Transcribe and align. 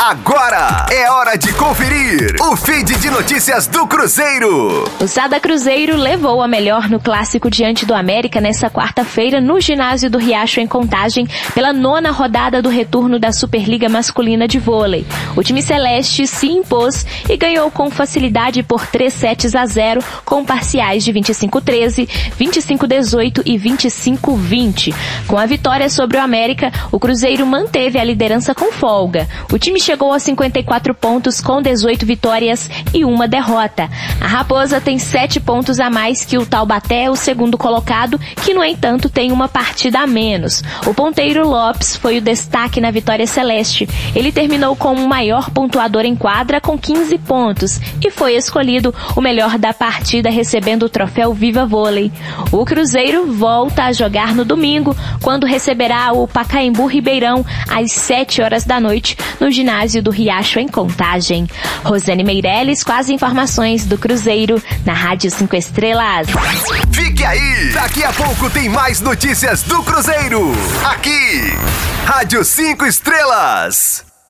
Agora 0.00 0.86
é 0.90 1.08
hora 1.10 1.38
de 1.38 1.52
conferir 1.54 2.36
o 2.40 2.56
feed 2.56 2.98
de 2.98 3.08
notícias 3.10 3.66
do 3.68 3.86
Cruzeiro. 3.86 4.84
O 5.00 5.06
Sada 5.06 5.38
Cruzeiro 5.38 5.96
levou 5.96 6.42
a 6.42 6.48
melhor 6.48 6.90
no 6.90 6.98
clássico 7.00 7.48
diante 7.48 7.86
do 7.86 7.94
América 7.94 8.40
nessa 8.40 8.68
quarta-feira 8.68 9.40
no 9.40 9.60
ginásio 9.60 10.10
do 10.10 10.18
Riacho 10.18 10.60
em 10.60 10.66
Contagem 10.66 11.26
pela 11.54 11.72
nona 11.72 12.10
rodada 12.10 12.60
do 12.60 12.68
retorno 12.68 13.18
da 13.18 13.32
Superliga 13.32 13.88
Masculina 13.88 14.48
de 14.48 14.58
Vôlei. 14.58 15.06
O 15.36 15.42
time 15.42 15.62
celeste 15.62 16.26
se 16.26 16.48
impôs 16.48 17.06
e 17.28 17.36
ganhou 17.36 17.70
com 17.70 17.88
facilidade 17.90 18.62
por 18.62 18.86
3 18.86 19.12
sets 19.12 19.54
a 19.54 19.64
0 19.64 20.02
com 20.24 20.44
parciais 20.44 21.04
de 21.04 21.12
25-13, 21.12 22.08
25-18 22.38 23.42
e 23.46 23.56
25-20. 23.56 24.94
Com 25.26 25.38
a 25.38 25.46
vitória 25.46 25.88
sobre 25.88 26.18
o 26.18 26.20
América, 26.20 26.70
o 26.90 26.98
Cruzeiro 26.98 27.46
manteve 27.46 27.98
a 27.98 28.04
liderança 28.04 28.54
com 28.54 28.72
folga. 28.72 29.26
O 29.50 29.58
time 29.58 29.83
chegou 29.84 30.12
a 30.12 30.18
54 30.18 30.94
pontos 30.94 31.42
com 31.42 31.60
18 31.60 32.06
vitórias 32.06 32.70
e 32.94 33.04
uma 33.04 33.28
derrota. 33.28 33.90
A 34.18 34.26
Raposa 34.26 34.80
tem 34.80 34.98
7 34.98 35.38
pontos 35.40 35.78
a 35.78 35.90
mais 35.90 36.24
que 36.24 36.38
o 36.38 36.46
Taubaté, 36.46 37.10
o 37.10 37.16
segundo 37.16 37.58
colocado, 37.58 38.18
que 38.42 38.54
no 38.54 38.64
entanto 38.64 39.10
tem 39.10 39.30
uma 39.30 39.46
partida 39.46 40.00
a 40.00 40.06
menos. 40.06 40.62
O 40.86 40.94
ponteiro 40.94 41.46
Lopes 41.46 41.96
foi 41.96 42.16
o 42.16 42.22
destaque 42.22 42.80
na 42.80 42.90
vitória 42.90 43.26
celeste. 43.26 43.86
Ele 44.14 44.32
terminou 44.32 44.74
como 44.74 45.04
o 45.04 45.08
maior 45.08 45.50
pontuador 45.50 46.06
em 46.06 46.16
quadra 46.16 46.62
com 46.62 46.78
15 46.78 47.18
pontos 47.18 47.78
e 48.02 48.10
foi 48.10 48.36
escolhido 48.36 48.94
o 49.14 49.20
melhor 49.20 49.58
da 49.58 49.74
partida 49.74 50.30
recebendo 50.30 50.84
o 50.84 50.88
troféu 50.88 51.34
Viva 51.34 51.66
Vôlei. 51.66 52.10
O 52.50 52.64
Cruzeiro 52.64 53.30
volta 53.30 53.84
a 53.84 53.92
jogar 53.92 54.34
no 54.34 54.46
domingo, 54.46 54.96
quando 55.22 55.46
receberá 55.46 56.12
o 56.12 56.26
Pacaembu 56.26 56.86
Ribeirão 56.86 57.44
às 57.68 57.92
7 57.92 58.40
horas 58.40 58.64
da 58.64 58.80
noite 58.80 59.16
no 59.38 59.50
ginásio 59.74 60.02
do 60.02 60.10
Riacho 60.10 60.60
em 60.60 60.68
Contagem. 60.68 61.48
Rosane 61.82 62.22
Meirelles 62.22 62.84
com 62.84 62.92
as 62.92 63.08
informações 63.08 63.84
do 63.84 63.98
Cruzeiro 63.98 64.62
na 64.84 64.92
Rádio 64.92 65.30
5 65.30 65.56
Estrelas. 65.56 66.28
Fique 66.92 67.24
aí! 67.24 67.72
Daqui 67.72 68.04
a 68.04 68.12
pouco 68.12 68.48
tem 68.50 68.68
mais 68.68 69.00
notícias 69.00 69.62
do 69.64 69.82
Cruzeiro. 69.82 70.52
Aqui, 70.84 71.52
Rádio 72.06 72.44
5 72.44 72.86
Estrelas. 72.86 74.13